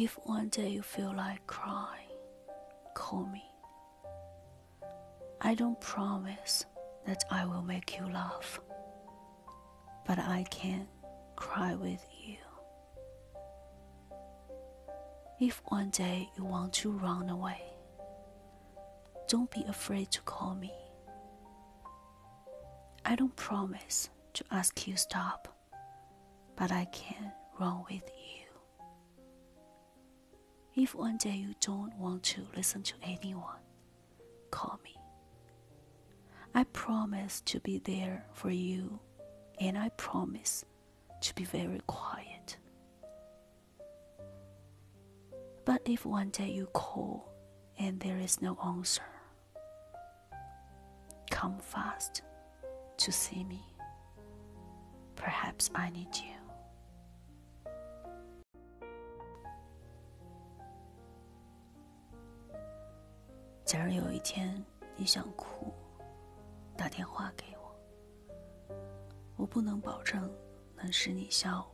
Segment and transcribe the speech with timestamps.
[0.00, 2.06] If one day you feel like crying,
[2.94, 3.42] call me.
[5.40, 6.66] I don't promise
[7.04, 8.60] that I will make you laugh,
[10.06, 10.86] but I can
[11.34, 12.36] cry with you.
[15.40, 17.60] If one day you want to run away,
[19.26, 20.72] don't be afraid to call me.
[23.04, 25.48] I don't promise to ask you stop,
[26.54, 28.47] but I can run with you.
[30.78, 33.58] If one day you don't want to listen to anyone,
[34.52, 34.94] call me.
[36.54, 39.00] I promise to be there for you,
[39.58, 40.64] and I promise
[41.20, 42.58] to be very quiet.
[45.64, 47.28] But if one day you call
[47.76, 49.02] and there is no answer,
[51.28, 52.22] come fast
[52.98, 53.64] to see me.
[55.16, 56.37] Perhaps I need you.
[63.68, 64.64] 假如有一天
[64.96, 65.70] 你想哭，
[66.74, 68.74] 打电话给我。
[69.36, 70.34] 我不能保证
[70.74, 71.70] 能使你笑，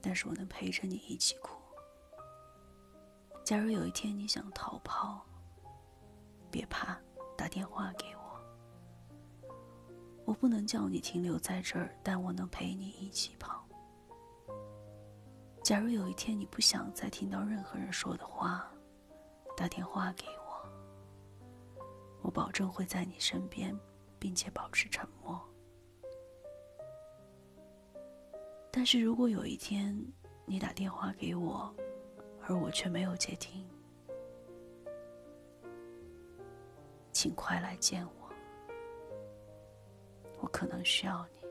[0.00, 1.60] 但是我能陪着你一起哭。
[3.44, 5.26] 假如有一天你想逃跑，
[6.52, 6.96] 别怕，
[7.36, 8.22] 打电话给我。
[10.24, 13.66] 我不能叫你停留在这儿，但我能陪你一起跑。
[15.64, 18.72] 假如有一天你不想再听到任何人说的话，
[19.56, 20.41] 打电话给我。
[22.22, 23.78] 我保证会在你身边，
[24.18, 25.40] 并且保持沉默。
[28.70, 29.94] 但是如果有一天
[30.46, 31.74] 你打电话给我，
[32.40, 33.68] 而我却没有接听，
[37.12, 38.32] 请快来见我，
[40.40, 41.41] 我可能需要你。